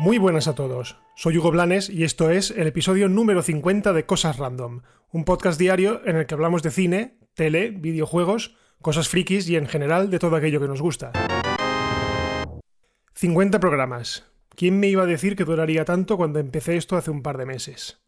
Muy 0.00 0.16
buenas 0.16 0.48
a 0.48 0.54
todos. 0.54 0.96
Soy 1.14 1.36
Hugo 1.36 1.50
Blanes 1.50 1.90
y 1.90 2.04
esto 2.04 2.30
es 2.30 2.52
el 2.52 2.66
episodio 2.66 3.10
número 3.10 3.42
50 3.42 3.92
de 3.92 4.06
Cosas 4.06 4.38
Random, 4.38 4.80
un 5.12 5.24
podcast 5.26 5.60
diario 5.60 6.00
en 6.06 6.16
el 6.16 6.24
que 6.24 6.32
hablamos 6.32 6.62
de 6.62 6.70
cine, 6.70 7.18
tele, 7.34 7.70
videojuegos, 7.70 8.56
cosas 8.80 9.10
frikis 9.10 9.46
y 9.50 9.56
en 9.56 9.66
general 9.66 10.08
de 10.08 10.18
todo 10.18 10.36
aquello 10.36 10.58
que 10.58 10.68
nos 10.68 10.80
gusta. 10.80 11.12
50 13.12 13.60
programas. 13.60 14.24
¿Quién 14.56 14.80
me 14.80 14.88
iba 14.88 15.02
a 15.02 15.06
decir 15.06 15.36
que 15.36 15.44
duraría 15.44 15.84
tanto 15.84 16.16
cuando 16.16 16.38
empecé 16.38 16.78
esto 16.78 16.96
hace 16.96 17.10
un 17.10 17.22
par 17.22 17.36
de 17.36 17.44
meses? 17.44 18.00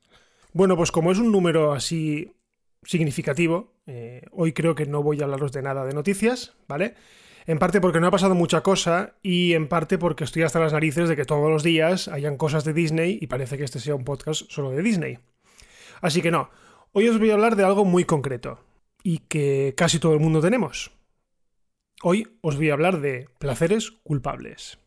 Bueno, 0.55 0.79
pues 0.79 0.93
como 0.93 1.13
es 1.13 1.19
un 1.19 1.31
número 1.31 1.75
así 1.75 2.33
significativo, 2.83 3.75
eh, 3.87 4.23
hoy 4.33 4.53
creo 4.53 4.75
que 4.75 4.87
no 4.87 5.03
voy 5.03 5.21
a 5.21 5.25
hablaros 5.25 5.53
de 5.53 5.63
nada 5.63 5.85
de 5.85 5.95
noticias, 5.95 6.55
¿vale? 6.69 6.95
En 7.47 7.59
parte 7.59 7.81
porque 7.81 8.01
no 8.01 8.07
ha 8.07 8.13
pasado 8.13 8.35
mucha 8.35 8.63
cosa 8.63 9.15
y 9.23 9.55
en 9.55 9.69
parte 9.69 9.99
porque 9.99 10.25
estoy 10.25 10.43
hasta 10.43 10.61
las 10.61 10.73
narices 10.73 11.09
de 11.09 11.17
que 11.17 11.25
todos 11.25 11.51
los 11.51 11.63
días 11.63 12.09
hayan 12.09 12.37
cosas 12.37 12.65
de 12.65 12.73
Disney 12.73 13.19
y 13.21 13.27
parece 13.27 13.59
que 13.59 13.65
este 13.65 13.81
sea 13.81 13.95
un 13.95 14.05
podcast 14.05 14.43
solo 14.49 14.71
de 14.71 14.83
Disney. 14.83 15.19
Así 16.01 16.23
que 16.23 16.31
no, 16.31 16.51
hoy 16.93 17.09
os 17.09 17.19
voy 17.19 17.31
a 17.31 17.35
hablar 17.35 17.57
de 17.57 17.65
algo 17.65 17.85
muy 17.85 18.05
concreto 18.05 18.61
y 19.03 19.19
que 19.19 19.75
casi 19.77 19.99
todo 19.99 20.15
el 20.15 20.21
mundo 20.21 20.41
tenemos. 20.41 20.93
Hoy 22.03 22.39
os 22.41 22.57
voy 22.57 22.71
a 22.71 22.75
hablar 22.75 23.01
de 23.01 23.29
placeres 23.39 23.91
culpables. 24.03 24.79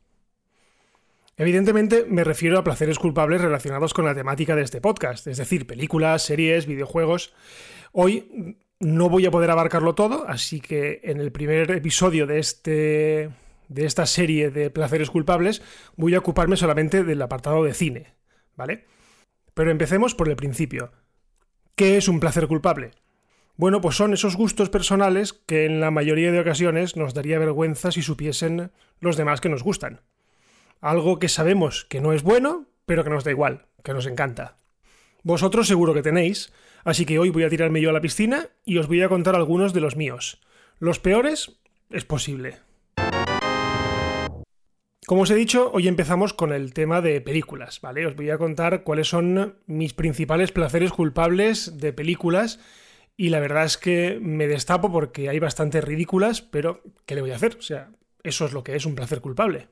Evidentemente 1.37 2.05
me 2.07 2.23
refiero 2.23 2.57
a 2.57 2.63
placeres 2.63 2.97
culpables 2.97 3.41
relacionados 3.41 3.93
con 3.93 4.05
la 4.05 4.15
temática 4.15 4.55
de 4.55 4.61
este 4.61 4.79
podcast, 4.79 5.27
es 5.27 5.37
decir, 5.37 5.67
películas, 5.67 6.21
series, 6.21 6.65
videojuegos. 6.65 7.33
Hoy 7.91 8.57
no 8.79 9.09
voy 9.09 9.25
a 9.25 9.31
poder 9.31 9.51
abarcarlo 9.51 9.95
todo, 9.95 10.25
así 10.29 10.61
que 10.61 11.01
en 11.03 11.19
el 11.19 11.33
primer 11.33 11.71
episodio 11.71 12.25
de 12.25 12.39
este 12.39 13.29
de 13.67 13.85
esta 13.85 14.05
serie 14.05 14.51
de 14.51 14.69
placeres 14.69 15.09
culpables 15.09 15.61
voy 15.97 16.13
a 16.15 16.19
ocuparme 16.19 16.55
solamente 16.55 17.03
del 17.03 17.21
apartado 17.21 17.63
de 17.63 17.73
cine, 17.73 18.13
¿vale? 18.55 18.85
Pero 19.53 19.71
empecemos 19.71 20.15
por 20.15 20.29
el 20.29 20.35
principio. 20.35 20.91
¿Qué 21.75 21.97
es 21.97 22.07
un 22.07 22.19
placer 22.19 22.47
culpable? 22.47 22.91
Bueno, 23.57 23.81
pues 23.81 23.95
son 23.95 24.13
esos 24.13 24.37
gustos 24.37 24.69
personales 24.69 25.33
que 25.33 25.65
en 25.65 25.81
la 25.81 25.91
mayoría 25.91 26.31
de 26.31 26.39
ocasiones 26.39 26.95
nos 26.95 27.13
daría 27.13 27.39
vergüenza 27.39 27.91
si 27.91 28.01
supiesen 28.01 28.71
los 28.99 29.17
demás 29.17 29.41
que 29.41 29.49
nos 29.49 29.63
gustan. 29.63 30.01
Algo 30.85 31.17
que 31.17 31.29
sabemos 31.29 31.85
que 31.85 31.99
no 31.99 32.13
es 32.13 32.21
bueno, 32.21 32.67
pero 32.85 33.03
que 33.03 33.09
nos 33.09 33.23
da 33.23 33.31
igual, 33.31 33.65
que 33.83 33.93
nos 33.93 34.05
encanta. 34.05 34.57
Vosotros 35.23 35.67
seguro 35.67 35.95
que 35.95 36.03
tenéis, 36.03 36.53
Así 36.85 37.07
que 37.07 37.17
hoy 37.17 37.31
voy 37.31 37.43
a 37.43 37.49
tirarme 37.49 37.81
yo 37.81 37.89
a 37.89 37.93
la 37.93 37.99
piscina 37.99 38.47
y 38.63 38.77
os 38.77 38.87
voy 38.87 39.01
a 39.01 39.09
contar 39.09 39.35
algunos 39.35 39.73
de 39.73 39.81
los 39.81 39.95
míos. 39.95 40.39
Los 40.77 40.99
peores 40.99 41.57
es 41.89 42.05
posible. 42.05 42.59
Como 45.07 45.21
os 45.21 45.31
he 45.31 45.35
dicho, 45.35 45.71
hoy 45.73 45.87
empezamos 45.87 46.33
con 46.33 46.53
el 46.53 46.73
tema 46.73 47.01
de 47.01 47.21
películas, 47.21 47.81
¿vale? 47.81 48.05
Os 48.05 48.15
voy 48.15 48.29
a 48.29 48.37
contar 48.37 48.83
cuáles 48.83 49.07
son 49.07 49.57
mis 49.65 49.93
principales 49.93 50.51
placeres 50.51 50.91
culpables 50.91 51.79
de 51.79 51.91
películas 51.91 52.59
y 53.17 53.29
la 53.29 53.39
verdad 53.39 53.65
es 53.65 53.77
que 53.79 54.19
me 54.21 54.47
destapo 54.47 54.91
porque 54.91 55.29
hay 55.29 55.39
bastantes 55.39 55.83
ridículas, 55.83 56.43
pero 56.43 56.83
¿qué 57.07 57.15
le 57.15 57.21
voy 57.21 57.31
a 57.31 57.37
hacer? 57.37 57.55
O 57.57 57.63
sea, 57.63 57.89
eso 58.21 58.45
es 58.45 58.53
lo 58.53 58.63
que 58.63 58.75
es 58.75 58.85
un 58.85 58.93
placer 58.93 59.21
culpable. 59.21 59.69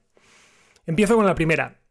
Empiezo 0.85 1.15
con 1.15 1.25
la 1.25 1.35
primera, 1.35 1.81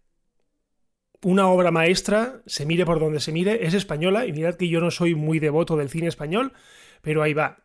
una 1.22 1.48
obra 1.48 1.70
maestra, 1.70 2.42
se 2.46 2.66
mire 2.66 2.84
por 2.84 2.98
donde 2.98 3.20
se 3.20 3.32
mire, 3.32 3.66
es 3.66 3.74
española, 3.74 4.26
y 4.26 4.32
mirad 4.32 4.56
que 4.56 4.68
yo 4.68 4.80
no 4.80 4.90
soy 4.90 5.14
muy 5.14 5.38
devoto 5.38 5.76
del 5.76 5.88
cine 5.88 6.08
español, 6.08 6.52
pero 7.00 7.22
ahí 7.22 7.32
va. 7.32 7.64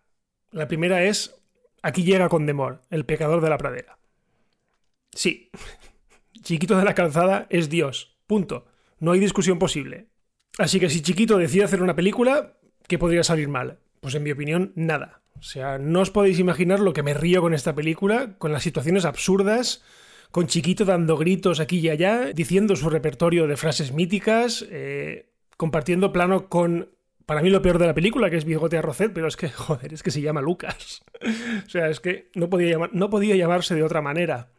La 0.52 0.67
primera 0.67 1.03
es 1.03 1.38
Aquí 1.81 2.03
llega 2.03 2.30
con 2.30 2.45
Demor, 2.45 2.81
el 2.89 3.06
pecador 3.06 3.42
de 3.42 3.50
la 3.50 3.58
pradera. 3.58 3.97
Sí, 5.14 5.52
Chiquito 6.41 6.78
de 6.78 6.85
la 6.85 6.96
calzada 6.96 7.47
es 7.50 7.69
Dios, 7.69 8.18
punto. 8.28 8.66
No 9.00 9.12
hay 9.12 9.19
discusión 9.19 9.59
posible. 9.59 10.07
Así 10.57 10.80
que 10.80 10.90
si 10.90 11.01
Chiquito 11.01 11.38
decide 11.38 11.63
hacer 11.63 11.81
una 11.81 11.96
película, 11.96 12.57
¿qué 12.88 12.97
podría 12.97 13.24
salir 13.24 13.47
mal? 13.47 13.80
Pues 14.01 14.16
en 14.16 14.24
mi 14.24 14.31
opinión, 14.31 14.74
nada. 14.75 15.22
O 15.40 15.44
sea, 15.44 15.78
no 15.78 16.01
os 16.01 16.09
podéis 16.09 16.40
imaginar 16.40 16.80
lo 16.80 16.94
que 16.94 17.03
me 17.03 17.13
río 17.13 17.41
con 17.41 17.53
esta 17.53 17.75
película, 17.75 18.38
con 18.38 18.51
las 18.51 18.63
situaciones 18.63 19.06
absurdas, 19.06 19.84
con 20.31 20.47
Chiquito 20.47 20.85
dando 20.85 21.17
gritos 21.17 21.59
aquí 21.59 21.79
y 21.79 21.89
allá, 21.89 22.31
diciendo 22.33 22.75
su 22.75 22.89
repertorio 22.89 23.47
de 23.47 23.57
frases 23.57 23.91
míticas, 23.91 24.65
eh, 24.69 25.29
compartiendo 25.57 26.11
plano 26.13 26.49
con, 26.49 26.89
para 27.25 27.41
mí 27.41 27.49
lo 27.49 27.61
peor 27.61 27.79
de 27.79 27.88
la 27.88 27.93
película, 27.93 28.29
que 28.29 28.38
es 28.38 28.45
Bigote 28.45 28.77
Arrocet, 28.77 29.13
pero 29.13 29.27
es 29.27 29.38
que, 29.38 29.49
joder, 29.49 29.93
es 29.93 30.03
que 30.03 30.11
se 30.11 30.21
llama 30.21 30.41
Lucas. 30.41 31.03
o 31.65 31.69
sea, 31.69 31.89
es 31.89 31.99
que 31.99 32.29
no 32.35 32.49
podía, 32.49 32.77
no 32.91 33.09
podía 33.09 33.35
llamarse 33.35 33.75
de 33.75 33.83
otra 33.83 34.01
manera. 34.01 34.49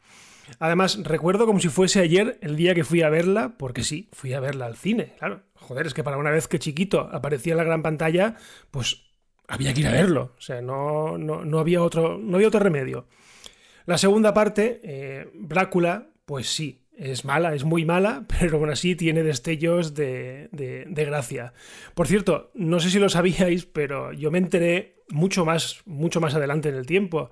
Además, 0.60 0.98
recuerdo 1.02 1.46
como 1.46 1.60
si 1.60 1.68
fuese 1.68 2.00
ayer 2.00 2.38
el 2.40 2.56
día 2.56 2.74
que 2.74 2.84
fui 2.84 3.02
a 3.02 3.10
verla, 3.10 3.54
porque 3.58 3.84
sí, 3.84 4.08
fui 4.12 4.32
a 4.32 4.40
verla 4.40 4.66
al 4.66 4.76
cine, 4.76 5.14
claro. 5.18 5.42
Joder, 5.54 5.86
es 5.86 5.94
que 5.94 6.04
para 6.04 6.16
una 6.16 6.30
vez 6.30 6.48
que 6.48 6.58
chiquito 6.58 7.08
aparecía 7.12 7.52
en 7.52 7.58
la 7.58 7.64
gran 7.64 7.82
pantalla, 7.82 8.36
pues 8.70 9.08
había 9.46 9.74
que 9.74 9.80
ir 9.80 9.88
a 9.88 9.92
verlo. 9.92 10.34
O 10.38 10.40
sea, 10.40 10.62
no, 10.62 11.18
no, 11.18 11.44
no 11.44 11.58
había, 11.58 11.82
otro, 11.82 12.18
no 12.18 12.36
había 12.36 12.48
otro 12.48 12.60
remedio. 12.60 13.06
La 13.88 13.96
segunda 13.96 14.34
parte, 14.34 14.82
eh, 14.84 15.30
Brácula, 15.32 16.10
pues 16.26 16.54
sí, 16.54 16.84
es 16.94 17.24
mala, 17.24 17.54
es 17.54 17.64
muy 17.64 17.86
mala, 17.86 18.26
pero 18.38 18.58
aún 18.58 18.68
así 18.68 18.94
tiene 18.96 19.22
destellos 19.22 19.94
de, 19.94 20.50
gracia. 20.94 21.54
Por 21.94 22.06
cierto, 22.06 22.50
no 22.52 22.80
sé 22.80 22.90
si 22.90 22.98
lo 22.98 23.08
sabíais, 23.08 23.64
pero 23.64 24.12
yo 24.12 24.30
me 24.30 24.36
enteré 24.36 24.96
mucho 25.08 25.46
más, 25.46 25.80
mucho 25.86 26.20
más 26.20 26.34
adelante 26.34 26.68
en 26.68 26.74
el 26.74 26.84
tiempo. 26.84 27.30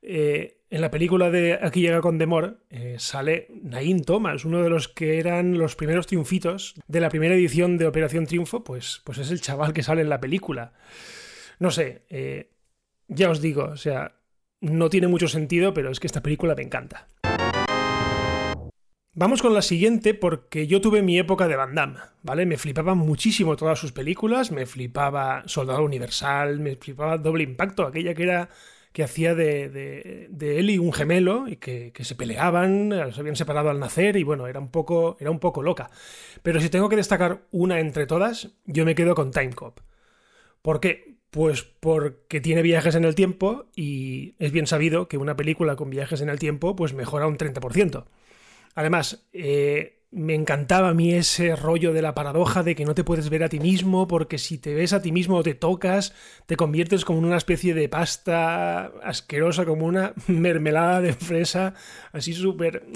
Eh, 0.00 0.60
en 0.70 0.80
la 0.80 0.92
película 0.92 1.28
de 1.28 1.58
Aquí 1.60 1.80
llega 1.80 2.00
con 2.00 2.18
Demor 2.18 2.60
eh, 2.70 2.94
sale 3.00 3.48
Nain 3.64 4.04
Thomas, 4.04 4.44
uno 4.44 4.62
de 4.62 4.70
los 4.70 4.86
que 4.86 5.18
eran 5.18 5.58
los 5.58 5.74
primeros 5.74 6.06
triunfitos 6.06 6.76
de 6.86 7.00
la 7.00 7.08
primera 7.08 7.34
edición 7.34 7.78
de 7.78 7.88
Operación 7.88 8.26
Triunfo, 8.26 8.62
pues, 8.62 9.02
pues 9.02 9.18
es 9.18 9.32
el 9.32 9.40
chaval 9.40 9.72
que 9.72 9.82
sale 9.82 10.02
en 10.02 10.08
la 10.08 10.20
película. 10.20 10.72
No 11.58 11.72
sé, 11.72 12.04
ya 13.08 13.28
os 13.28 13.40
digo, 13.40 13.64
o 13.64 13.76
sea, 13.76 14.12
no 14.60 14.88
tiene 14.90 15.08
mucho 15.08 15.28
sentido, 15.28 15.74
pero 15.74 15.90
es 15.90 16.00
que 16.00 16.06
esta 16.06 16.22
película 16.22 16.54
me 16.54 16.62
encanta. 16.62 17.08
Vamos 19.18 19.40
con 19.40 19.54
la 19.54 19.62
siguiente 19.62 20.12
porque 20.12 20.66
yo 20.66 20.82
tuve 20.82 21.00
mi 21.00 21.18
época 21.18 21.48
de 21.48 21.56
Van 21.56 21.74
Damme, 21.74 22.00
¿vale? 22.22 22.44
Me 22.44 22.58
flipaban 22.58 22.98
muchísimo 22.98 23.56
todas 23.56 23.78
sus 23.78 23.92
películas, 23.92 24.52
me 24.52 24.66
flipaba 24.66 25.42
Soldado 25.46 25.82
Universal, 25.82 26.60
me 26.60 26.76
flipaba 26.76 27.16
Doble 27.16 27.44
Impacto, 27.44 27.86
aquella 27.86 28.12
que 28.12 28.22
era 28.24 28.50
que 28.92 29.02
hacía 29.02 29.34
de, 29.34 29.68
de, 30.30 30.58
él 30.58 30.70
y 30.70 30.78
un 30.78 30.90
gemelo 30.90 31.48
y 31.48 31.56
que, 31.56 31.92
se 32.00 32.14
peleaban, 32.14 32.90
se 33.12 33.20
habían 33.20 33.36
separado 33.36 33.68
al 33.68 33.78
nacer 33.78 34.16
y 34.16 34.22
bueno, 34.22 34.46
era 34.46 34.58
un, 34.58 34.70
poco, 34.70 35.18
era 35.20 35.30
un 35.30 35.38
poco 35.38 35.62
loca. 35.62 35.90
Pero 36.42 36.60
si 36.62 36.70
tengo 36.70 36.88
que 36.88 36.96
destacar 36.96 37.42
una 37.50 37.80
entre 37.80 38.06
todas, 38.06 38.54
yo 38.64 38.86
me 38.86 38.94
quedo 38.94 39.14
con 39.14 39.32
Time 39.32 39.52
Cop. 39.52 39.80
¿Por 40.62 40.80
qué? 40.80 41.15
Pues 41.36 41.64
porque 41.64 42.40
tiene 42.40 42.62
viajes 42.62 42.94
en 42.94 43.04
el 43.04 43.14
tiempo 43.14 43.66
y 43.76 44.36
es 44.38 44.52
bien 44.52 44.66
sabido 44.66 45.06
que 45.06 45.18
una 45.18 45.36
película 45.36 45.76
con 45.76 45.90
viajes 45.90 46.22
en 46.22 46.30
el 46.30 46.38
tiempo 46.38 46.74
pues 46.74 46.94
mejora 46.94 47.26
un 47.26 47.36
30%. 47.36 48.06
Además, 48.74 49.28
eh, 49.34 49.98
me 50.10 50.34
encantaba 50.34 50.88
a 50.88 50.94
mí 50.94 51.12
ese 51.12 51.54
rollo 51.54 51.92
de 51.92 52.00
la 52.00 52.14
paradoja 52.14 52.62
de 52.62 52.74
que 52.74 52.86
no 52.86 52.94
te 52.94 53.04
puedes 53.04 53.28
ver 53.28 53.44
a 53.44 53.50
ti 53.50 53.60
mismo 53.60 54.08
porque 54.08 54.38
si 54.38 54.56
te 54.56 54.72
ves 54.72 54.94
a 54.94 55.02
ti 55.02 55.12
mismo 55.12 55.36
o 55.36 55.42
te 55.42 55.52
tocas, 55.52 56.14
te 56.46 56.56
conviertes 56.56 57.04
como 57.04 57.18
en 57.18 57.26
una 57.26 57.36
especie 57.36 57.74
de 57.74 57.90
pasta 57.90 58.86
asquerosa, 59.04 59.66
como 59.66 59.84
una 59.84 60.14
mermelada 60.28 61.02
de 61.02 61.12
fresa, 61.12 61.74
así 62.12 62.32
súper... 62.32 62.86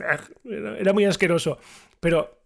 Era 0.78 0.94
muy 0.94 1.04
asqueroso. 1.04 1.58
Pero 2.00 2.40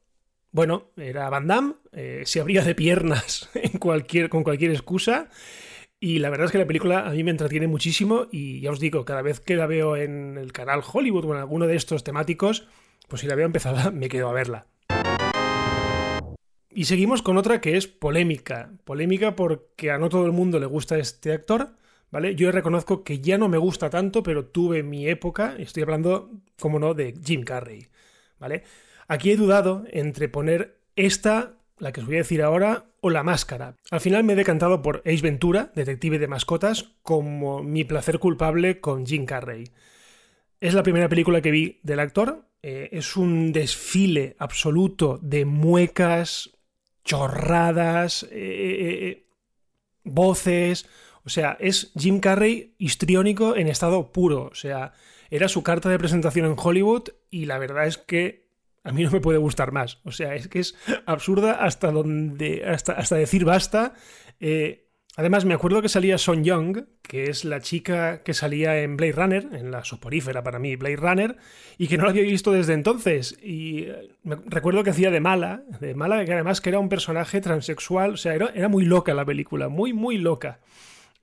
bueno, 0.51 0.89
era 0.97 1.31
Van 1.31 1.47
Damme, 1.47 1.75
eh, 1.93 2.23
se 2.25 2.41
abría 2.41 2.65
de 2.65 2.75
piernas 2.75 3.49
con 3.79 4.43
cualquier 4.43 4.73
excusa 4.73 5.29
y 6.05 6.19
la 6.19 6.29
verdad 6.29 6.45
es 6.45 6.53
que 6.53 6.59
la 6.59 6.67
película 6.67 7.07
a 7.07 7.13
mí 7.13 7.25
me 7.25 7.31
entretiene 7.31 7.67
muchísimo 7.67 8.27
y 8.31 8.61
ya 8.61 8.71
os 8.71 8.79
digo, 8.79 9.07
cada 9.07 9.23
vez 9.23 9.41
que 9.41 9.57
la 9.57 9.67
veo 9.67 9.97
en 9.97 10.37
el 10.37 10.53
canal 10.53 10.83
Hollywood 10.85 11.25
o 11.25 11.33
en 11.33 11.41
alguno 11.41 11.67
de 11.67 11.77
estos 11.77 12.05
temáticos, 12.05 12.69
pues 13.09 13.23
si 13.23 13.27
la 13.27 13.35
veo 13.35 13.47
empezada 13.47 13.91
me 13.91 14.11
quedo 14.11 14.29
a 14.29 14.35
verla. 14.35 14.67
Y 16.69 16.85
seguimos 16.85 17.23
con 17.23 17.39
otra 17.39 17.63
que 17.63 17.79
es 17.79 17.87
polémica. 17.87 18.71
Polémica 18.85 19.35
porque 19.35 19.93
a 19.93 19.97
no 19.97 20.11
todo 20.11 20.27
el 20.27 20.33
mundo 20.33 20.59
le 20.59 20.67
gusta 20.67 20.99
este 20.99 21.33
actor, 21.33 21.71
¿vale? 22.11 22.35
Yo 22.35 22.53
reconozco 22.53 23.03
que 23.03 23.21
ya 23.21 23.39
no 23.39 23.49
me 23.49 23.57
gusta 23.57 23.89
tanto, 23.89 24.23
pero 24.23 24.45
tuve 24.45 24.83
mi 24.83 25.09
época, 25.09 25.57
estoy 25.59 25.85
hablando, 25.85 26.31
como 26.61 26.79
no, 26.79 26.93
de 26.93 27.15
Jim 27.25 27.45
Carrey, 27.45 27.87
¿vale? 28.39 28.65
Aquí 29.09 29.31
he 29.31 29.37
dudado 29.39 29.85
entre 29.91 30.29
poner 30.29 30.77
esta 30.97 31.55
la 31.79 31.93
que 31.93 32.01
os 32.01 32.07
voy 32.07 32.17
a 32.17 32.19
decir 32.19 32.43
ahora, 32.43 32.85
o 33.05 33.11
La 33.11 33.23
Máscara. 33.23 33.77
Al 33.91 34.01
final 34.01 34.25
me 34.25 34.33
he 34.33 34.37
decantado 34.37 34.81
por 34.81 35.03
Ace 35.05 35.21
Ventura, 35.21 35.71
detective 35.75 36.19
de 36.19 36.27
mascotas, 36.27 36.95
como 37.03 37.63
mi 37.63 37.85
placer 37.85 38.19
culpable 38.19 38.81
con 38.81 39.05
Jim 39.05 39.27
Carrey. 39.27 39.65
Es 40.59 40.73
la 40.73 40.83
primera 40.83 41.11
película 41.11 41.43
que 41.43 41.51
vi 41.51 41.81
del 41.83 42.01
actor. 42.01 42.47
Eh, 42.63 42.89
es 42.93 43.19
un 43.19 43.53
desfile 43.53 44.37
absoluto 44.39 45.19
de 45.21 45.45
muecas, 45.45 46.57
chorradas, 47.05 48.23
eh, 48.23 48.31
eh, 48.33 49.27
voces. 50.05 50.87
O 51.27 51.29
sea, 51.29 51.59
es 51.61 51.93
Jim 51.99 52.21
Carrey 52.21 52.75
histriónico 52.79 53.55
en 53.55 53.69
estado 53.69 54.13
puro. 54.13 54.49
O 54.51 54.55
sea, 54.55 54.95
era 55.29 55.49
su 55.49 55.63
carta 55.63 55.91
de 55.91 55.99
presentación 55.99 56.47
en 56.47 56.57
Hollywood 56.57 57.11
y 57.29 57.45
la 57.45 57.59
verdad 57.59 57.87
es 57.87 57.99
que 57.99 58.44
a 58.85 58.93
mí 58.93 59.03
no 59.03 59.11
me 59.11 59.21
puede 59.21 59.39
gustar 59.39 59.73
más. 59.73 60.01
O 60.05 60.13
sea, 60.13 60.35
es 60.35 60.47
que 60.49 60.61
es 60.61 60.77
absurda 61.07 61.65
hasta 61.65 61.91
donde. 61.91 62.65
hasta, 62.65 62.93
hasta 62.93 63.17
decir 63.17 63.45
basta. 63.45 63.95
Eh, 64.41 64.85
Además, 65.17 65.45
me 65.45 65.55
acuerdo 65.55 65.81
que 65.81 65.89
salía 65.89 66.19
Son 66.19 66.43
Young, 66.43 66.87
que 67.01 67.25
es 67.25 67.45
la 67.45 67.61
chica 67.61 68.25
que 68.25 68.35
salía 68.35 68.81
en 68.81 68.97
Blade 68.97 69.13
Runner, 69.13 69.49
en 69.53 69.71
la 69.71 69.85
soporífera 69.85 70.43
para 70.43 70.59
mí 70.59 70.75
Blade 70.75 70.97
Runner, 70.97 71.37
y 71.79 71.87
que 71.87 71.97
no 71.97 72.03
la 72.03 72.11
había 72.11 72.25
visto 72.25 72.51
desde 72.51 72.73
entonces. 72.73 73.39
Y 73.41 73.85
eh, 73.85 74.09
me 74.25 74.37
recuerdo 74.47 74.83
que 74.83 74.91
hacía 74.91 75.13
de 75.13 75.21
mala, 75.21 75.63
de 75.81 75.95
mala, 75.95 76.25
que 76.25 76.33
además 76.33 76.61
que 76.61 76.71
era 76.71 76.81
un 76.81 76.89
personaje 76.89 77.41
transexual, 77.41 78.15
o 78.15 78.17
sea, 78.17 78.35
era, 78.35 78.69
muy 78.69 78.85
loca 78.85 79.15
la 79.15 79.25
película, 79.25 79.69
muy, 79.69 79.93
muy 79.93 80.19
loca. 80.19 80.59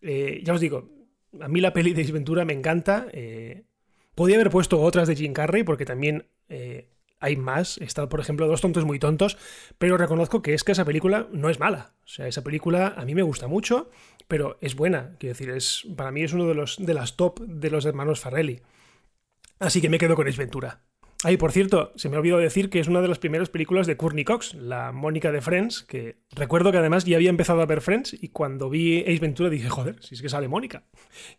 Eh, 0.01 0.39
ya 0.41 0.53
os 0.53 0.61
digo, 0.61 0.89
a 1.41 1.49
mí 1.49 1.59
la 1.59 1.73
peli 1.73 1.93
de 1.93 2.01
Isventura 2.03 2.45
me 2.45 2.53
encanta. 2.53 3.07
Podía 4.15 4.35
haber 4.35 4.51
puesto 4.51 4.79
otras 4.79 5.09
de 5.09 5.17
Jim 5.17 5.33
Carrey, 5.33 5.63
porque 5.63 5.83
también 5.83 6.27
hay 7.21 7.37
más. 7.37 7.77
Está, 7.77 8.09
por 8.09 8.19
ejemplo, 8.19 8.47
Dos 8.47 8.59
tontos 8.59 8.83
muy 8.83 8.99
tontos, 8.99 9.37
pero 9.77 9.97
reconozco 9.97 10.41
que 10.41 10.53
es 10.53 10.63
que 10.63 10.73
esa 10.73 10.83
película 10.83 11.27
no 11.31 11.49
es 11.49 11.59
mala. 11.59 11.93
O 12.03 12.07
sea, 12.07 12.27
esa 12.27 12.43
película 12.43 12.95
a 12.97 13.05
mí 13.05 13.15
me 13.15 13.21
gusta 13.21 13.47
mucho, 13.47 13.89
pero 14.27 14.57
es 14.59 14.75
buena. 14.75 15.15
Quiero 15.19 15.33
decir, 15.33 15.49
es, 15.51 15.87
para 15.95 16.11
mí 16.11 16.23
es 16.23 16.33
uno 16.33 16.47
de, 16.47 16.55
los, 16.55 16.77
de 16.77 16.93
las 16.93 17.15
top 17.15 17.39
de 17.39 17.69
los 17.69 17.85
hermanos 17.85 18.19
Farrelly. 18.19 18.61
Así 19.59 19.79
que 19.79 19.89
me 19.89 19.99
quedo 19.99 20.15
con 20.15 20.27
Ace 20.27 20.37
Ventura. 20.37 20.81
Ay, 21.23 21.37
por 21.37 21.51
cierto, 21.51 21.93
se 21.95 22.09
me 22.09 22.15
ha 22.15 22.19
olvidado 22.19 22.41
decir 22.41 22.71
que 22.71 22.79
es 22.79 22.87
una 22.87 22.99
de 22.99 23.07
las 23.07 23.19
primeras 23.19 23.49
películas 23.49 23.85
de 23.85 23.95
Courtney 23.95 24.23
Cox, 24.23 24.55
la 24.55 24.91
Mónica 24.91 25.31
de 25.31 25.41
Friends, 25.41 25.83
que 25.83 26.17
recuerdo 26.31 26.71
que 26.71 26.79
además 26.79 27.05
ya 27.05 27.15
había 27.15 27.29
empezado 27.29 27.61
a 27.61 27.67
ver 27.67 27.81
Friends 27.81 28.17
y 28.19 28.29
cuando 28.29 28.71
vi 28.71 29.01
Ace 29.01 29.19
Ventura 29.19 29.51
dije, 29.51 29.69
joder, 29.69 30.01
si 30.01 30.15
es 30.15 30.21
que 30.23 30.29
sale 30.29 30.47
Mónica. 30.47 30.83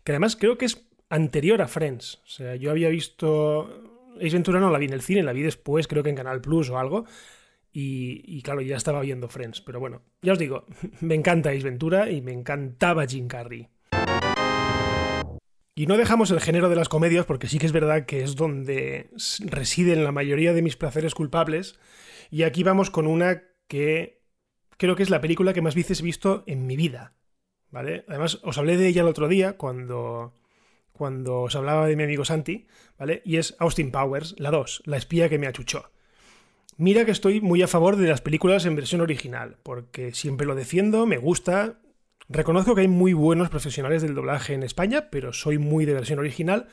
Que 0.05 0.13
además 0.13 0.37
creo 0.37 0.57
que 0.57 0.65
es 0.65 0.87
anterior 1.09 1.61
a 1.61 1.67
Friends. 1.67 2.21
O 2.23 2.29
sea, 2.29 2.55
yo 2.55 2.71
había 2.71 2.87
visto 2.87 3.92
Ace 4.17 4.33
Ventura 4.33 4.59
no 4.59 4.69
la 4.69 4.79
vi 4.79 4.85
en 4.85 4.93
el 4.93 5.01
cine, 5.01 5.23
la 5.23 5.33
vi 5.33 5.41
después, 5.41 5.87
creo 5.87 6.03
que 6.03 6.09
en 6.09 6.15
Canal 6.15 6.41
Plus 6.41 6.69
o 6.69 6.77
algo. 6.77 7.05
Y, 7.75 8.41
claro, 8.43 8.61
ya 8.61 8.77
estaba 8.77 9.01
viendo 9.01 9.27
Friends. 9.27 9.61
Pero 9.61 9.79
bueno, 9.79 10.03
ya 10.21 10.33
os 10.33 10.39
digo, 10.39 10.65
me 11.01 11.15
encanta 11.15 11.49
Ace 11.49 11.63
Ventura 11.63 12.09
y 12.11 12.21
me 12.21 12.31
encantaba 12.31 13.07
Jim 13.07 13.27
Carrey. 13.27 13.67
Y 15.75 15.87
no 15.87 15.97
dejamos 15.97 16.29
el 16.29 16.39
género 16.39 16.69
de 16.69 16.75
las 16.75 16.87
comedias 16.87 17.25
porque 17.25 17.47
sí 17.47 17.57
que 17.57 17.65
es 17.65 17.71
verdad 17.71 18.05
que 18.05 18.23
es 18.23 18.35
donde 18.35 19.09
residen 19.39 20.03
la 20.03 20.11
mayoría 20.11 20.53
de 20.53 20.61
mis 20.61 20.77
placeres 20.77 21.15
culpables. 21.15 21.79
Y 22.29 22.43
aquí 22.43 22.63
vamos 22.63 22.91
con 22.91 23.07
una 23.07 23.41
que 23.67 24.21
creo 24.77 24.95
que 24.95 25.01
es 25.01 25.09
la 25.09 25.21
película 25.21 25.53
que 25.53 25.63
más 25.63 25.73
veces 25.73 26.01
he 26.01 26.03
visto 26.03 26.43
en 26.45 26.67
mi 26.67 26.75
vida. 26.75 27.15
¿Vale? 27.71 28.05
Además, 28.07 28.39
os 28.43 28.59
hablé 28.59 28.77
de 28.77 28.87
ella 28.87 29.01
el 29.01 29.07
otro 29.07 29.27
día 29.27 29.57
cuando 29.57 30.35
cuando 30.93 31.41
os 31.41 31.55
hablaba 31.55 31.87
de 31.87 31.95
mi 31.95 32.03
amigo 32.03 32.23
Santi, 32.23 32.67
¿vale? 32.97 33.21
Y 33.25 33.37
es 33.37 33.55
Austin 33.59 33.91
Powers, 33.91 34.35
la 34.37 34.51
2, 34.51 34.83
la 34.85 34.97
espía 34.97 35.27
que 35.27 35.39
me 35.39 35.47
achuchó. 35.47 35.91
Mira 36.77 37.05
que 37.05 37.11
estoy 37.11 37.41
muy 37.41 37.61
a 37.61 37.67
favor 37.67 37.97
de 37.97 38.07
las 38.07 38.21
películas 38.21 38.65
en 38.65 38.75
versión 38.75 39.01
original, 39.01 39.57
porque 39.63 40.13
siempre 40.13 40.47
lo 40.47 40.55
defiendo, 40.55 41.05
me 41.05 41.17
gusta. 41.17 41.79
Reconozco 42.29 42.73
que 42.73 42.81
hay 42.81 42.87
muy 42.87 43.13
buenos 43.13 43.49
profesionales 43.49 44.01
del 44.01 44.15
doblaje 44.15 44.53
en 44.53 44.63
España, 44.63 45.09
pero 45.11 45.33
soy 45.33 45.57
muy 45.57 45.85
de 45.85 45.93
versión 45.93 46.19
original. 46.19 46.67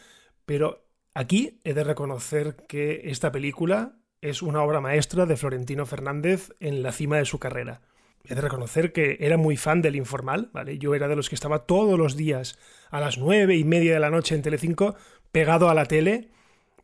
Pero 0.47 0.87
aquí 1.15 1.61
he 1.65 1.75
de 1.75 1.85
reconocer 1.85 2.57
que 2.69 3.03
esta 3.05 3.31
película 3.33 3.97
es 4.23 4.43
una 4.43 4.63
obra 4.63 4.81
maestra 4.81 5.27
de 5.27 5.37
Florentino 5.37 5.87
Fernández 5.87 6.51
en 6.61 6.83
la 6.83 6.93
cima 6.93 7.19
de 7.19 7.25
su 7.25 7.39
carrera. 7.39 7.83
He 8.25 8.35
de 8.35 8.41
reconocer 8.41 8.93
que 8.93 9.17
era 9.21 9.37
muy 9.37 9.57
fan 9.57 9.83
del 9.83 9.97
informal, 9.97 10.51
¿vale? 10.53 10.79
Yo 10.79 10.95
era 10.95 11.09
de 11.09 11.17
los 11.17 11.29
que 11.29 11.35
estaba 11.35 11.67
todos 11.67 11.99
los 11.99 12.17
días 12.17 12.59
a 12.91 13.01
las 13.01 13.19
nueve 13.19 13.57
y 13.57 13.65
media 13.65 13.95
de 13.95 14.01
la 14.01 14.11
noche 14.11 14.35
en 14.35 14.43
Telecinco 14.43 14.95
pegado 15.33 15.71
a 15.71 15.75
la 15.75 15.87
tele 15.87 16.29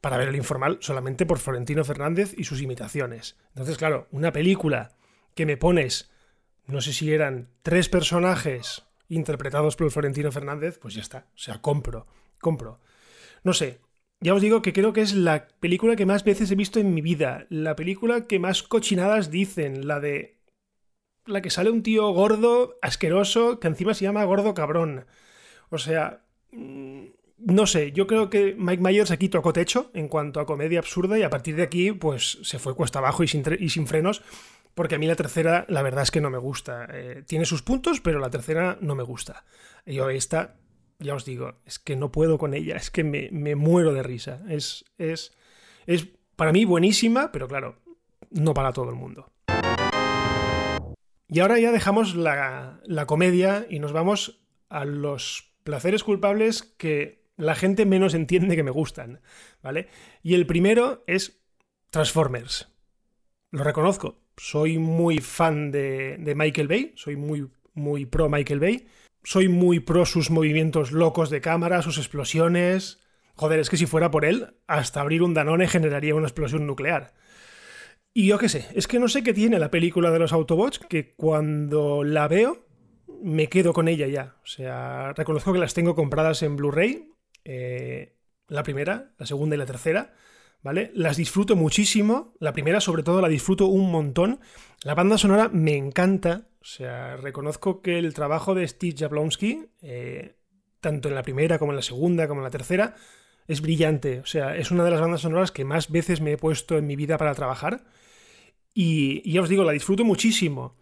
para 0.00 0.18
ver 0.18 0.28
el 0.28 0.36
informal 0.36 0.78
solamente 0.80 1.26
por 1.26 1.38
Florentino 1.38 1.84
Fernández 1.84 2.34
y 2.36 2.44
sus 2.44 2.62
imitaciones. 2.62 3.36
Entonces, 3.48 3.76
claro, 3.76 4.06
una 4.10 4.32
película 4.32 4.92
que 5.34 5.46
me 5.46 5.56
pones, 5.56 6.10
no 6.66 6.80
sé 6.80 6.92
si 6.92 7.12
eran 7.12 7.48
tres 7.62 7.88
personajes 7.88 8.84
interpretados 9.08 9.76
por 9.76 9.90
Florentino 9.90 10.32
Fernández, 10.32 10.78
pues 10.78 10.94
ya 10.94 11.02
está. 11.02 11.26
O 11.34 11.38
sea, 11.38 11.60
compro, 11.60 12.06
compro. 12.40 12.80
No 13.44 13.52
sé, 13.52 13.80
ya 14.20 14.34
os 14.34 14.42
digo 14.42 14.62
que 14.62 14.72
creo 14.72 14.92
que 14.92 15.02
es 15.02 15.14
la 15.14 15.48
película 15.60 15.94
que 15.94 16.06
más 16.06 16.24
veces 16.24 16.50
he 16.50 16.56
visto 16.56 16.80
en 16.80 16.94
mi 16.94 17.02
vida, 17.02 17.46
la 17.50 17.76
película 17.76 18.26
que 18.26 18.38
más 18.38 18.62
cochinadas 18.62 19.30
dicen, 19.30 19.86
la 19.86 20.00
de 20.00 20.35
la 21.26 21.42
que 21.42 21.50
sale 21.50 21.70
un 21.70 21.82
tío 21.82 22.08
gordo, 22.10 22.76
asqueroso, 22.82 23.60
que 23.60 23.68
encima 23.68 23.94
se 23.94 24.04
llama 24.04 24.24
gordo 24.24 24.54
cabrón. 24.54 25.06
O 25.70 25.78
sea, 25.78 26.24
mm, 26.52 27.04
no 27.38 27.66
sé, 27.66 27.92
yo 27.92 28.06
creo 28.06 28.30
que 28.30 28.54
Mike 28.56 28.82
Myers 28.82 29.10
aquí 29.10 29.28
tocó 29.28 29.52
techo 29.52 29.90
en 29.94 30.08
cuanto 30.08 30.40
a 30.40 30.46
comedia 30.46 30.78
absurda 30.78 31.18
y 31.18 31.22
a 31.22 31.30
partir 31.30 31.56
de 31.56 31.62
aquí 31.62 31.92
pues 31.92 32.38
se 32.42 32.58
fue 32.58 32.74
cuesta 32.74 32.98
abajo 32.98 33.22
y 33.22 33.28
sin, 33.28 33.44
y 33.58 33.68
sin 33.68 33.86
frenos 33.86 34.22
porque 34.76 34.94
a 34.94 34.98
mí 34.98 35.06
la 35.06 35.16
tercera 35.16 35.64
la 35.68 35.80
verdad 35.80 36.02
es 36.02 36.10
que 36.10 36.20
no 36.20 36.28
me 36.28 36.36
gusta. 36.36 36.86
Eh, 36.92 37.24
tiene 37.26 37.46
sus 37.46 37.62
puntos, 37.62 38.00
pero 38.00 38.18
la 38.18 38.28
tercera 38.28 38.76
no 38.82 38.94
me 38.94 39.02
gusta. 39.02 39.44
Yo 39.86 40.10
esta, 40.10 40.56
ya 40.98 41.14
os 41.14 41.24
digo, 41.24 41.54
es 41.64 41.78
que 41.78 41.96
no 41.96 42.12
puedo 42.12 42.36
con 42.36 42.52
ella, 42.52 42.76
es 42.76 42.90
que 42.90 43.02
me, 43.02 43.30
me 43.32 43.54
muero 43.54 43.94
de 43.94 44.02
risa. 44.02 44.42
Es, 44.50 44.84
es, 44.98 45.32
es 45.86 46.08
para 46.36 46.52
mí 46.52 46.66
buenísima, 46.66 47.32
pero 47.32 47.48
claro, 47.48 47.76
no 48.30 48.52
para 48.52 48.74
todo 48.74 48.90
el 48.90 48.96
mundo. 48.96 49.32
Y 51.28 51.40
ahora 51.40 51.58
ya 51.58 51.72
dejamos 51.72 52.14
la, 52.14 52.80
comedia 53.06 53.66
y 53.68 53.80
nos 53.80 53.92
vamos 53.92 54.40
a 54.68 54.84
los 54.84 55.52
placeres 55.64 56.04
culpables 56.04 56.62
que 56.62 57.24
la 57.36 57.54
gente 57.54 57.84
menos 57.84 58.14
entiende 58.14 58.56
que 58.56 58.62
me 58.62 58.70
gustan, 58.70 59.20
¿vale? 59.62 59.88
Y 60.22 60.34
el 60.34 60.46
primero 60.46 61.02
es 61.06 61.42
Transformers. 61.90 62.68
Lo 63.50 63.64
reconozco, 63.64 64.20
soy 64.36 64.78
muy 64.78 65.18
fan 65.18 65.70
de, 65.72 66.16
de, 66.18 66.34
Michael 66.34 66.68
Bay, 66.68 66.92
soy 66.96 67.16
muy, 67.16 67.48
muy 67.74 68.06
pro 68.06 68.28
Michael 68.28 68.60
Bay, 68.60 68.86
soy 69.24 69.48
muy 69.48 69.80
pro 69.80 70.06
sus 70.06 70.30
movimientos 70.30 70.92
locos 70.92 71.30
de 71.30 71.40
cámara, 71.40 71.82
sus 71.82 71.98
explosiones. 71.98 73.02
Joder, 73.34 73.58
es 73.58 73.68
que 73.68 73.76
si 73.76 73.86
fuera 73.86 74.10
por 74.10 74.24
él, 74.24 74.54
hasta 74.66 75.00
abrir 75.00 75.22
un 75.22 75.34
Danone 75.34 75.66
generaría 75.66 76.14
una 76.14 76.28
explosión 76.28 76.66
nuclear. 76.66 77.12
Y 78.18 78.28
yo 78.28 78.38
qué 78.38 78.48
sé, 78.48 78.66
es 78.72 78.88
que 78.88 78.98
no 78.98 79.08
sé 79.08 79.22
qué 79.22 79.34
tiene 79.34 79.58
la 79.58 79.70
película 79.70 80.10
de 80.10 80.18
los 80.18 80.32
Autobots, 80.32 80.78
que 80.78 81.12
cuando 81.16 82.02
la 82.02 82.28
veo 82.28 82.66
me 83.22 83.50
quedo 83.50 83.74
con 83.74 83.88
ella 83.88 84.06
ya. 84.06 84.36
O 84.42 84.46
sea, 84.46 85.12
reconozco 85.12 85.52
que 85.52 85.58
las 85.58 85.74
tengo 85.74 85.94
compradas 85.94 86.42
en 86.42 86.56
Blu-ray, 86.56 87.10
eh, 87.44 88.16
la 88.48 88.62
primera, 88.62 89.12
la 89.18 89.26
segunda 89.26 89.54
y 89.54 89.58
la 89.58 89.66
tercera, 89.66 90.14
¿vale? 90.62 90.92
Las 90.94 91.18
disfruto 91.18 91.56
muchísimo, 91.56 92.32
la 92.40 92.54
primera 92.54 92.80
sobre 92.80 93.02
todo 93.02 93.20
la 93.20 93.28
disfruto 93.28 93.66
un 93.66 93.90
montón. 93.90 94.40
La 94.82 94.94
banda 94.94 95.18
sonora 95.18 95.50
me 95.50 95.76
encanta, 95.76 96.48
o 96.62 96.64
sea, 96.64 97.18
reconozco 97.18 97.82
que 97.82 97.98
el 97.98 98.14
trabajo 98.14 98.54
de 98.54 98.66
Steve 98.66 98.96
Jablonsky, 98.98 99.66
eh, 99.82 100.36
tanto 100.80 101.10
en 101.10 101.16
la 101.16 101.22
primera 101.22 101.58
como 101.58 101.72
en 101.72 101.76
la 101.76 101.82
segunda 101.82 102.28
como 102.28 102.40
en 102.40 102.44
la 102.44 102.50
tercera, 102.50 102.94
es 103.46 103.60
brillante. 103.60 104.20
O 104.20 104.26
sea, 104.26 104.56
es 104.56 104.70
una 104.70 104.84
de 104.84 104.90
las 104.90 105.02
bandas 105.02 105.20
sonoras 105.20 105.52
que 105.52 105.66
más 105.66 105.90
veces 105.90 106.22
me 106.22 106.32
he 106.32 106.38
puesto 106.38 106.78
en 106.78 106.86
mi 106.86 106.96
vida 106.96 107.18
para 107.18 107.34
trabajar. 107.34 107.84
Y, 108.78 109.32
ya 109.32 109.40
os 109.40 109.48
digo, 109.48 109.64
la 109.64 109.72
disfruto 109.72 110.04
muchísimo. 110.04 110.76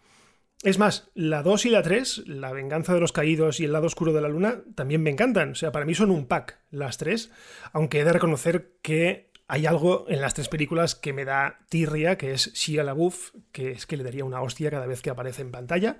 Es 0.64 0.80
más, 0.80 1.12
la 1.14 1.44
2 1.44 1.66
y 1.66 1.70
la 1.70 1.80
3, 1.80 2.24
La 2.26 2.52
venganza 2.52 2.92
de 2.92 2.98
los 2.98 3.12
caídos 3.12 3.60
y 3.60 3.64
El 3.66 3.72
lado 3.72 3.86
oscuro 3.86 4.12
de 4.12 4.20
la 4.20 4.28
luna, 4.28 4.62
también 4.74 5.00
me 5.00 5.10
encantan. 5.10 5.52
O 5.52 5.54
sea, 5.54 5.70
para 5.70 5.84
mí 5.84 5.94
son 5.94 6.10
un 6.10 6.26
pack 6.26 6.58
las 6.72 6.98
tres, 6.98 7.30
aunque 7.72 8.00
he 8.00 8.04
de 8.04 8.12
reconocer 8.12 8.72
que 8.82 9.30
hay 9.46 9.66
algo 9.66 10.06
en 10.08 10.20
las 10.20 10.34
tres 10.34 10.48
películas 10.48 10.96
que 10.96 11.12
me 11.12 11.24
da 11.24 11.60
tirria, 11.68 12.18
que 12.18 12.32
es 12.32 12.52
Shia 12.52 12.82
LaBeouf, 12.82 13.30
que 13.52 13.70
es 13.70 13.86
que 13.86 13.96
le 13.96 14.02
daría 14.02 14.24
una 14.24 14.42
hostia 14.42 14.72
cada 14.72 14.86
vez 14.86 15.00
que 15.00 15.10
aparece 15.10 15.42
en 15.42 15.52
pantalla. 15.52 15.98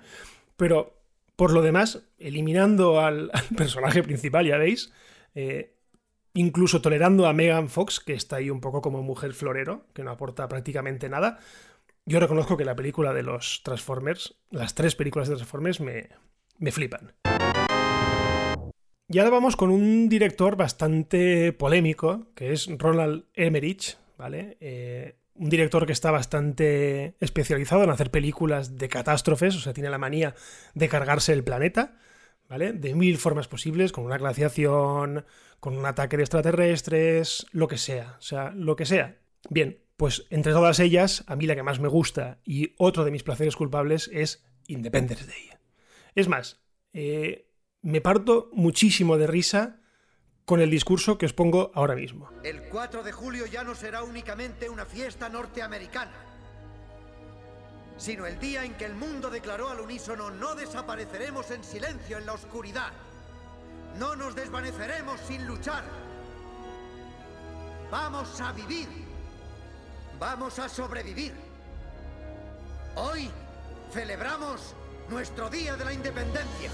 Pero 0.57 0.99
por 1.37 1.53
lo 1.53 1.61
demás, 1.61 2.09
eliminando 2.19 2.99
al, 2.99 3.31
personaje 3.55 4.03
principal, 4.03 4.45
ya 4.45 4.57
veis, 4.57 4.91
eh, 5.33 5.77
incluso 6.33 6.81
tolerando 6.81 7.25
a 7.25 7.31
Megan 7.31 7.69
Fox, 7.69 8.01
que 8.01 8.15
está 8.15 8.35
ahí 8.35 8.49
un 8.49 8.59
poco 8.59 8.81
como 8.81 9.01
mujer 9.01 9.33
florero, 9.33 9.85
que 9.93 10.03
no 10.03 10.11
aporta 10.11 10.49
prácticamente 10.49 11.07
nada, 11.07 11.39
yo 12.05 12.19
reconozco 12.19 12.55
que 12.55 12.65
la 12.65 12.75
película 12.75 13.13
de 13.13 13.23
los 13.23 13.61
Transformers, 13.63 14.35
las 14.51 14.75
tres 14.75 14.95
películas 14.95 15.27
de 15.27 15.35
Transformers, 15.35 15.79
me, 15.79 16.09
me 16.59 16.71
flipan. 16.71 17.13
Y 19.07 19.19
ahora 19.19 19.31
vamos 19.31 19.55
con 19.55 19.69
un 19.69 20.09
director 20.09 20.55
bastante 20.55 21.53
polémico, 21.53 22.27
que 22.35 22.53
es 22.53 22.67
Ronald 22.77 23.25
Emmerich, 23.33 23.97
¿vale? 24.17 24.57
Eh, 24.59 25.15
un 25.35 25.49
director 25.49 25.85
que 25.85 25.93
está 25.93 26.11
bastante 26.11 27.15
especializado 27.19 27.83
en 27.83 27.89
hacer 27.89 28.09
películas 28.09 28.77
de 28.77 28.87
catástrofes, 28.87 29.55
o 29.55 29.59
sea, 29.59 29.73
tiene 29.73 29.89
la 29.89 29.97
manía 29.97 30.33
de 30.73 30.89
cargarse 30.89 31.33
el 31.33 31.43
planeta, 31.43 31.97
¿vale? 32.49 32.73
De 32.73 32.95
mil 32.95 33.17
formas 33.17 33.47
posibles, 33.47 33.91
con 33.91 34.05
una 34.05 34.17
glaciación, 34.17 35.25
con 35.59 35.77
un 35.77 35.85
ataque 35.85 36.17
de 36.17 36.23
extraterrestres, 36.23 37.45
lo 37.51 37.67
que 37.67 37.77
sea, 37.77 38.15
o 38.17 38.21
sea, 38.21 38.51
lo 38.51 38.75
que 38.75 38.85
sea. 38.85 39.17
Bien, 39.49 39.84
pues 39.97 40.25
entre 40.29 40.51
todas 40.51 40.79
ellas, 40.79 41.23
a 41.27 41.35
mí 41.35 41.45
la 41.45 41.55
que 41.55 41.63
más 41.63 41.79
me 41.79 41.87
gusta 41.87 42.39
y 42.43 42.73
otro 42.77 43.05
de 43.05 43.11
mis 43.11 43.23
placeres 43.23 43.55
culpables 43.55 44.09
es 44.11 44.43
Independence 44.67 45.25
Day. 45.25 45.51
Es 46.15 46.27
más, 46.27 46.61
eh, 46.93 47.51
me 47.81 48.01
parto 48.01 48.49
muchísimo 48.53 49.17
de 49.17 49.27
risa 49.27 49.79
con 50.45 50.61
el 50.61 50.69
discurso 50.69 51.17
que 51.17 51.25
os 51.25 51.33
pongo 51.33 51.71
ahora 51.73 51.95
mismo. 51.95 52.29
El 52.43 52.63
4 52.69 53.03
de 53.03 53.11
julio 53.11 53.45
ya 53.45 53.63
no 53.63 53.75
será 53.75 54.03
únicamente 54.03 54.69
una 54.69 54.85
fiesta 54.85 55.27
norteamericana, 55.29 56.15
sino 57.97 58.25
el 58.25 58.39
día 58.39 58.63
en 58.63 58.75
que 58.75 58.85
el 58.85 58.95
mundo 58.95 59.29
declaró 59.29 59.69
al 59.69 59.79
unísono 59.79 60.29
no 60.29 60.55
desapareceremos 60.55 61.49
en 61.51 61.63
silencio 61.63 62.17
en 62.17 62.25
la 62.25 62.33
oscuridad, 62.33 62.91
no 63.97 64.15
nos 64.15 64.35
desvaneceremos 64.35 65.19
sin 65.21 65.47
luchar, 65.47 65.83
vamos 67.89 68.39
a 68.41 68.51
vivir, 68.51 68.87
vamos 70.19 70.59
a 70.59 70.69
sobrevivir. 70.69 71.33
Hoy 72.95 73.29
celebramos 73.91 74.75
nuestro 75.09 75.49
Día 75.49 75.75
de 75.75 75.85
la 75.85 75.93
Independencia. 75.93 76.69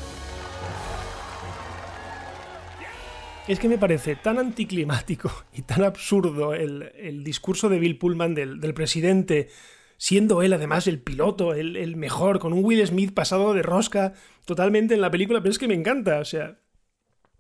Es 3.48 3.60
que 3.60 3.68
me 3.68 3.78
parece 3.78 4.16
tan 4.16 4.38
anticlimático 4.38 5.32
y 5.54 5.64
tan 5.64 5.84
absurdo 5.84 6.54
el, 6.54 7.24
discurso 7.24 7.70
de 7.70 7.80
Bill 7.80 7.98
Pullman 7.98 8.36
del, 8.36 8.74
presidente, 8.74 9.50
siendo 9.98 10.44
él 10.44 10.54
además 10.54 10.88
el 10.88 11.02
piloto, 11.02 11.54
el, 11.54 11.96
mejor, 11.96 12.40
con 12.40 12.54
un 12.54 12.64
Will 12.64 12.86
Smith 12.86 13.14
pasado 13.14 13.54
de 13.54 13.64
rosca 13.64 14.14
totalmente 14.46 14.94
en 14.94 15.02
la 15.02 15.12
película, 15.12 15.42
pero 15.42 15.52
es 15.52 15.58
que 15.58 15.68
me 15.68 15.74
encanta, 15.74 16.20
o 16.20 16.26
sea, 16.26 16.60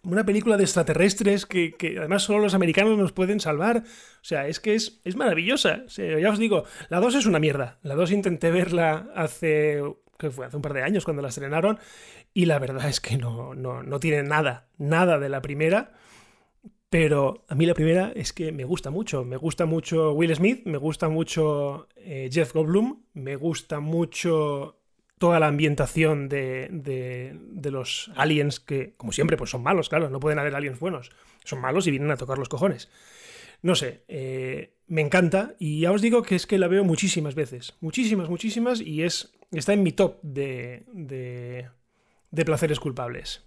una 0.03 0.25
película 0.25 0.58
de 0.58 0.63
extraterrestres 0.63 1.46
que, 1.46 1.75
además 1.98 2.24
solo 2.24 2.39
los 2.39 2.53
americanos 2.53 2.98
nos 2.98 3.12
pueden 3.12 3.39
salvar. 3.39 3.84
O 3.86 4.24
sea, 4.24 4.48
es 4.48 4.60
que 4.60 4.75
es, 4.75 5.00
es 5.03 5.15
maravillosa. 5.15 5.84
ya 5.88 6.29
os 6.29 6.39
digo, 6.39 6.63
la 6.89 7.00
2 7.00 7.15
es 7.15 7.25
una 7.25 7.39
mierda. 7.39 7.79
La 7.84 7.96
2 7.96 8.12
intenté 8.12 8.51
verla 8.51 9.10
hace 9.15 9.81
que 10.22 10.29
fue 10.29 10.46
hace 10.46 10.55
un 10.55 10.62
par 10.62 10.74
de 10.74 10.84
años 10.84 11.03
cuando 11.03 11.24
la 11.24 11.29
estrenaron, 11.29 11.79
y 12.34 12.46
la 12.46 12.60
verdad 12.60 12.88
es 12.88 13.01
que 13.01 13.17
no, 13.17 13.55
no, 13.55 14.00
tiene 14.00 14.24
nada, 14.24 14.67
nada 14.77 15.20
de 15.20 15.27
la 15.27 15.41
primera. 15.41 15.93
Pero 16.89 17.46
a 17.48 17.55
mí 17.55 17.65
la 17.65 17.74
primera 17.74 18.12
es 18.15 18.34
que 18.34 18.51
me 18.51 18.65
gusta 18.65 18.89
mucho. 18.89 19.24
Me 19.24 19.38
gusta 19.38 19.65
mucho 19.65 20.12
Will 20.12 20.36
Smith, 20.36 20.65
me 20.65 20.77
gusta 20.77 21.10
mucho 21.10 21.88
eh, 21.96 22.29
Jeff 22.31 22.53
Goldblum, 22.53 23.03
me 23.13 23.38
gusta 23.38 23.79
mucho 23.79 24.81
toda 25.22 25.40
la 25.40 25.46
ambientación 25.46 26.30
de, 26.30 26.68
de, 26.72 27.72
los 27.72 28.10
aliens 28.16 28.60
que, 28.60 28.96
como 28.98 29.12
siempre, 29.12 29.38
pues 29.38 29.51
son 29.51 29.62
malos, 29.62 29.88
claro, 29.88 30.10
no 30.10 30.20
pueden 30.20 30.40
haber 30.40 30.56
aliens 30.56 30.80
buenos. 30.80 31.12
Son 31.44 31.62
malos 31.62 31.86
y 31.86 31.92
vienen 31.92 32.10
a 32.10 32.18
tocar 32.18 32.40
los 32.40 32.50
cojones. 32.50 32.90
No 33.62 33.75
sé, 33.75 34.01
eh, 34.08 34.74
me 34.88 35.01
encanta 35.01 35.54
y 35.60 35.82
ya 35.82 35.92
os 35.92 36.01
digo 36.01 36.24
que 36.24 36.34
es 36.34 36.48
que 36.48 36.58
la 36.58 36.68
veo 36.68 36.84
muchísimas 36.84 37.36
veces, 37.36 37.75
muchísimas, 37.82 38.30
muchísimas 38.30 38.82
y 38.82 39.04
es 39.04 39.32
está 39.51 39.74
en 39.74 39.84
mi 39.84 39.92
top 39.92 40.18
de, 40.24 40.86
de, 40.92 41.70
de 42.32 42.46
placeres 42.46 42.80
culpables. 42.80 43.44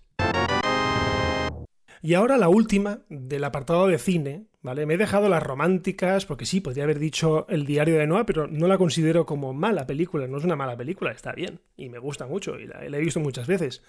Y 2.05 2.13
ahora 2.13 2.37
la 2.37 2.51
última 2.51 2.99
del 3.09 3.45
apartado 3.45 3.87
de 3.87 3.97
cine, 3.97 4.45
¿vale? 4.61 4.85
Me 4.85 4.93
he 4.93 4.99
dejado 4.99 5.31
las 5.31 5.43
románticas, 5.43 6.27
porque 6.27 6.45
sí, 6.45 6.61
podría 6.61 6.85
haber 6.85 6.99
dicho 6.99 7.47
El 7.49 7.65
diario 7.65 7.97
de 7.97 8.07
Noah, 8.07 8.27
pero 8.27 8.47
no 8.47 8.69
la 8.69 8.77
considero 8.77 9.25
como 9.25 9.55
mala 9.55 9.87
película, 9.87 10.27
no 10.27 10.37
es 10.37 10.45
una 10.45 10.55
mala 10.55 10.77
película, 10.77 11.13
está 11.13 11.33
bien, 11.33 11.61
y 11.79 11.89
me 11.89 11.99
gusta 11.99 12.27
mucho, 12.27 12.61
y 12.61 12.67
la, 12.67 12.87
la 12.87 12.99
he 12.99 13.01
visto 13.01 13.21
muchas 13.21 13.47
veces. 13.47 13.83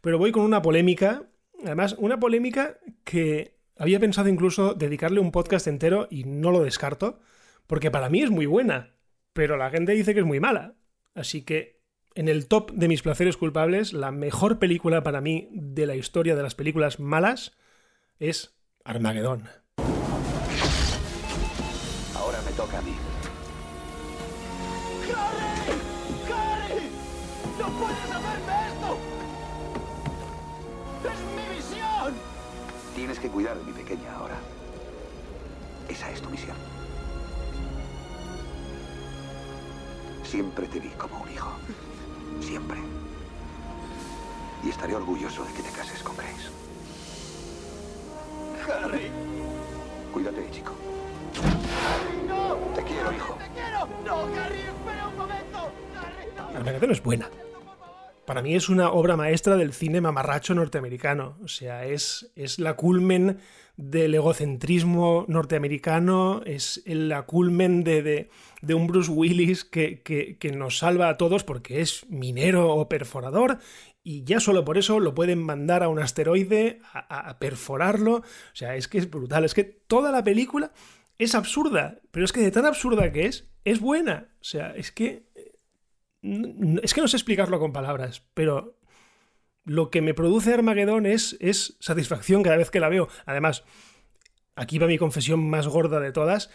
Pero 0.00 0.16
voy 0.16 0.32
con 0.32 0.44
una 0.44 0.62
polémica, 0.62 1.24
además, 1.62 1.94
una 1.98 2.18
polémica 2.18 2.78
que 3.04 3.58
había 3.76 4.00
pensado 4.00 4.30
incluso 4.30 4.72
dedicarle 4.72 5.20
un 5.20 5.30
podcast 5.30 5.66
entero 5.66 6.08
y 6.10 6.24
no 6.24 6.50
lo 6.50 6.62
descarto, 6.62 7.20
porque 7.66 7.90
para 7.90 8.08
mí 8.08 8.22
es 8.22 8.30
muy 8.30 8.46
buena, 8.46 8.94
pero 9.34 9.58
la 9.58 9.68
gente 9.68 9.92
dice 9.92 10.14
que 10.14 10.20
es 10.20 10.26
muy 10.26 10.40
mala. 10.40 10.74
Así 11.14 11.42
que 11.42 11.77
en 12.18 12.26
el 12.26 12.48
top 12.48 12.72
de 12.72 12.88
mis 12.88 13.02
placeres 13.02 13.36
culpables, 13.36 13.92
la 13.92 14.10
mejor 14.10 14.58
película 14.58 15.04
para 15.04 15.20
mí 15.20 15.48
de 15.52 15.86
la 15.86 15.94
historia 15.94 16.34
de 16.34 16.42
las 16.42 16.56
películas 16.56 16.98
malas 16.98 17.52
es 18.18 18.58
Armagedón. 18.82 19.48
Ahora 22.16 22.42
me 22.44 22.50
toca 22.56 22.78
a 22.78 22.82
mí. 22.82 22.96
¡No 27.56 27.68
puedes 27.78 28.10
hacerme 28.10 28.66
esto! 28.66 28.98
Tienes 32.96 33.20
que 33.20 33.28
cuidar 33.28 33.56
de 33.56 33.64
mi 33.64 33.72
pequeña 33.72 34.12
ahora. 34.16 34.40
Esa 35.88 36.10
es 36.10 36.20
tu 36.20 36.28
misión. 36.30 36.56
Siempre 40.24 40.66
te 40.66 40.80
vi 40.80 40.88
como 40.88 41.22
un 41.22 41.30
hijo. 41.30 41.52
Siempre. 42.40 42.78
Y 44.64 44.70
estaré 44.70 44.94
orgulloso 44.94 45.44
de 45.44 45.52
que 45.52 45.62
te 45.62 45.70
cases 45.70 46.02
con 46.02 46.16
Grace. 46.16 46.50
Harry. 48.84 49.10
Cuídate, 50.12 50.50
chico. 50.50 50.72
Harry, 51.36 52.26
no. 52.26 52.54
Te 52.74 52.82
quiero, 52.82 53.12
hijo. 53.12 53.34
Te 53.34 53.50
quiero. 53.50 53.88
No, 54.04 54.40
Harry, 54.40 54.60
espera 54.60 55.08
un 55.08 55.16
momento. 55.16 55.58
Harry, 55.96 56.28
no. 56.36 56.70
La 56.70 56.86
no 56.86 56.92
es 56.92 57.02
buena 57.02 57.30
para 58.28 58.42
mí 58.42 58.54
es 58.54 58.68
una 58.68 58.90
obra 58.90 59.16
maestra 59.16 59.56
del 59.56 59.72
cine 59.72 60.02
mamarracho 60.02 60.54
norteamericano. 60.54 61.38
O 61.42 61.48
sea, 61.48 61.86
es, 61.86 62.30
es 62.36 62.58
la 62.58 62.74
culmen 62.74 63.38
del 63.78 64.14
egocentrismo 64.14 65.24
norteamericano, 65.28 66.42
es 66.44 66.82
la 66.84 67.22
culmen 67.22 67.84
de, 67.84 68.28
de, 68.60 68.74
un 68.74 68.86
Bruce 68.86 69.10
Willis 69.10 69.64
que, 69.64 70.02
que, 70.02 70.52
nos 70.52 70.76
salva 70.76 71.08
a 71.08 71.16
todos 71.16 71.42
porque 71.42 71.80
es 71.80 72.04
minero 72.10 72.74
o 72.74 72.86
perforador 72.86 73.60
y 74.04 74.24
ya 74.24 74.40
solo 74.40 74.62
por 74.62 74.76
eso 74.76 75.00
lo 75.00 75.14
pueden 75.14 75.42
mandar 75.42 75.82
a 75.82 75.88
un 75.88 75.98
asteroide 75.98 76.80
a, 76.92 77.30
a 77.30 77.38
perforarlo. 77.38 78.16
O 78.16 78.24
sea, 78.52 78.76
es 78.76 78.88
que 78.88 78.98
es 78.98 79.08
brutal. 79.08 79.46
Es 79.46 79.54
que 79.54 79.64
toda 79.64 80.12
la 80.12 80.22
película 80.22 80.72
es 81.16 81.34
absurda, 81.34 81.98
pero 82.10 82.26
es 82.26 82.32
que 82.32 82.42
de 82.42 82.50
tan 82.50 82.66
absurda 82.66 83.10
que 83.10 83.24
es, 83.24 83.48
es 83.64 83.80
buena. 83.80 84.28
O 84.42 84.44
sea, 84.44 84.76
es 84.76 84.92
que 84.92 85.27
es 86.22 86.94
que 86.94 87.00
no 87.00 87.08
sé 87.08 87.16
explicarlo 87.16 87.58
con 87.58 87.72
palabras, 87.72 88.22
pero 88.34 88.78
lo 89.64 89.90
que 89.90 90.02
me 90.02 90.14
produce 90.14 90.54
Armagedón 90.54 91.06
es, 91.06 91.36
es 91.40 91.76
satisfacción 91.80 92.42
cada 92.42 92.56
vez 92.56 92.70
que 92.70 92.80
la 92.80 92.88
veo. 92.88 93.08
Además, 93.26 93.64
aquí 94.56 94.78
va 94.78 94.86
mi 94.86 94.98
confesión 94.98 95.48
más 95.48 95.68
gorda 95.68 96.00
de 96.00 96.12
todas, 96.12 96.50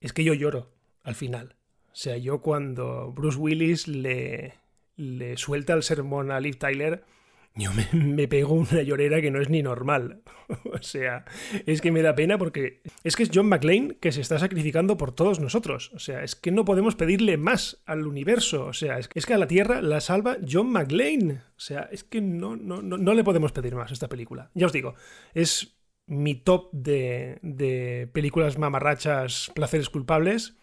es 0.00 0.12
que 0.12 0.24
yo 0.24 0.34
lloro 0.34 0.70
al 1.02 1.14
final. 1.14 1.56
O 1.92 1.96
sea, 1.96 2.16
yo 2.16 2.40
cuando 2.40 3.12
Bruce 3.12 3.38
Willis 3.38 3.88
le, 3.88 4.54
le 4.96 5.36
suelta 5.36 5.72
el 5.72 5.82
sermón 5.82 6.30
a 6.30 6.40
Liv 6.40 6.58
Tyler, 6.58 7.04
yo 7.54 7.70
me, 7.92 8.28
pego 8.28 8.54
una 8.54 8.82
llorera 8.82 9.20
que 9.20 9.30
no 9.30 9.40
es 9.40 9.50
ni 9.50 9.62
normal. 9.62 10.22
o 10.72 10.82
sea, 10.82 11.24
es 11.66 11.80
que 11.80 11.90
me 11.90 12.02
da 12.02 12.14
pena 12.14 12.38
porque 12.38 12.82
es 13.02 13.16
que 13.16 13.24
es 13.24 13.30
John 13.34 13.48
McClane 13.48 13.96
que 14.00 14.12
se 14.12 14.20
está 14.20 14.38
sacrificando 14.38 14.96
por 14.96 15.12
todos 15.12 15.40
nosotros. 15.40 15.90
O 15.94 15.98
sea, 15.98 16.22
es 16.22 16.36
que 16.36 16.52
no 16.52 16.64
podemos 16.64 16.94
pedirle 16.94 17.36
más 17.36 17.82
al 17.84 18.06
universo. 18.06 18.66
O 18.66 18.72
sea, 18.72 18.98
es, 18.98 19.08
que 19.08 19.34
a 19.34 19.38
la 19.38 19.48
Tierra 19.48 19.82
la 19.82 20.00
salva 20.00 20.36
John 20.48 20.70
McClane. 20.70 21.42
O 21.56 21.60
sea, 21.60 21.88
es 21.90 22.04
que 22.04 22.20
no, 22.20 22.56
no, 22.56 22.80
no, 22.80 23.14
le 23.14 23.24
podemos 23.24 23.52
pedir 23.52 23.74
más 23.74 23.90
a 23.90 23.94
esta 23.94 24.08
película. 24.08 24.50
Ya 24.54 24.66
os 24.66 24.72
digo, 24.72 24.94
es 25.34 25.76
mi 26.06 26.36
top 26.36 26.70
de, 26.72 27.38
de 27.42 28.08
películas 28.12 28.56
mamarrachas, 28.56 29.50
placeres 29.54 29.90
culpables. 29.90 30.56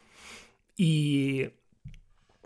Y, 0.77 1.43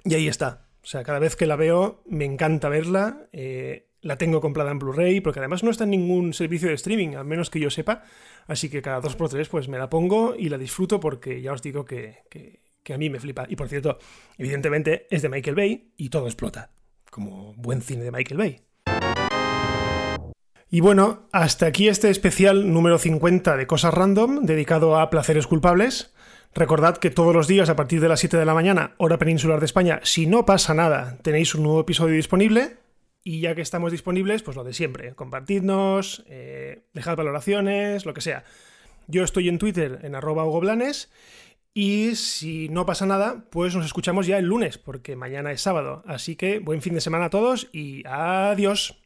y 0.04 0.14
ahí 0.16 0.28
está. 0.28 0.70
O 0.82 0.88
sea, 0.88 1.04
cada 1.04 1.20
vez 1.20 1.36
que 1.36 1.46
la 1.46 1.56
veo 1.56 2.04
me 2.08 2.26
encanta 2.26 2.70
verla. 2.70 3.28
Eh, 3.32 3.89
la 4.02 4.18
tengo 4.18 4.42
comprada 4.42 4.72
en 4.72 4.80
Blu-ray, 4.80 5.22
porque 5.22 5.40
además 5.40 5.64
no 5.64 5.72
está 5.72 5.84
en 5.84 5.92
ningún 5.92 6.34
servicio 6.34 6.70
de 6.70 6.76
streaming, 6.76 7.16
al 7.16 7.26
menos 7.26 7.50
que 7.50 7.60
yo 7.60 7.70
sepa. 7.70 8.04
Así 8.48 8.70
que 8.70 8.82
cada 8.82 9.02
dos 9.02 9.16
por 9.16 9.30
tres 9.30 9.50
pues 9.50 9.68
me 9.68 9.78
la 9.78 9.90
pongo 9.90 10.36
y 10.38 10.50
la 10.50 10.58
disfruto 10.58 11.00
porque 11.00 11.42
ya 11.42 11.54
os 11.54 11.62
digo 11.62 11.86
que, 11.86 12.20
que, 12.30 12.60
a 12.94 12.98
mí 12.98 13.10
me 13.10 13.20
flipa. 13.20 13.46
Y 13.48 13.56
por 13.56 13.70
cierto, 13.70 14.00
evidentemente 14.38 15.06
es 15.12 15.22
de 15.22 15.30
Michael 15.30 15.56
Bay 15.56 15.92
y 15.96 16.10
todo 16.10 16.26
explota, 16.26 16.72
como 17.12 17.54
buen 17.54 17.82
cine 17.82 18.04
de 18.04 18.12
Michael 18.12 18.38
Bay. 18.38 18.62
Y 20.72 20.82
bueno, 20.82 21.28
hasta 21.32 21.68
aquí 21.68 21.88
este 21.88 22.10
especial 22.10 22.72
número 22.72 22.98
50 22.98 23.58
de 23.58 23.68
Cosas 23.68 23.94
Random, 23.94 24.46
dedicado 24.46 25.00
a 25.00 25.10
placeres 25.10 25.46
culpables. 25.46 26.14
Recordad 26.56 26.98
que 26.98 27.12
todos 27.12 27.36
los 27.36 27.48
días 27.48 27.70
a 27.70 27.76
partir 27.76 28.02
de 28.02 28.10
las 28.10 28.20
7 28.22 28.38
de 28.38 28.46
la 28.46 28.56
mañana, 28.56 28.94
hora 28.98 29.20
peninsular 29.20 29.60
de 29.60 29.68
España, 29.68 30.00
si 30.04 30.26
no 30.26 30.46
pasa 30.46 30.74
nada, 30.74 31.18
tenéis 31.22 31.54
un 31.54 31.64
nuevo 31.64 31.82
episodio 31.82 32.16
disponible 32.16 32.78
y 33.24 33.42
ya 33.42 33.56
que 33.56 33.62
estamos 33.62 33.92
disponibles, 33.92 34.44
pues 34.44 34.58
lo 34.58 34.64
de 34.64 34.74
siempre, 34.74 35.14
compartidnos, 35.16 36.24
eh, 36.28 36.84
dejad 36.94 37.18
valoraciones, 37.18 38.06
lo 38.06 38.14
que 38.14 38.22
sea. 38.22 38.44
Yo 39.08 39.24
estoy 39.24 39.50
en 39.50 39.60
Twitter 39.60 40.00
en 40.04 40.16
arroba 40.16 40.46
hugoblanes 40.46 41.12
y 41.74 42.16
si 42.16 42.70
no 42.70 42.86
pasa 42.86 43.06
nada, 43.06 43.46
pues 43.50 43.76
nos 43.76 43.86
escuchamos 43.86 44.28
ya 44.28 44.38
el 44.38 44.46
lunes, 44.46 44.78
porque 44.78 45.16
mañana 45.16 45.52
es 45.52 45.62
sábado. 45.62 46.04
Así 46.06 46.36
que 46.36 46.60
buen 46.60 46.82
fin 46.82 46.94
de 46.94 47.02
semana 47.02 47.26
a 47.26 47.30
todos 47.30 47.70
y 47.72 48.04
adiós. 48.06 49.00